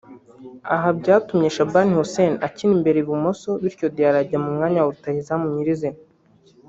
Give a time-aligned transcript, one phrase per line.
[0.73, 5.99] Aha byatumye Shaban Hussein akina imbere ibumoso bityo Diarra ajya mu mwanya wa rutahizamu nyirizina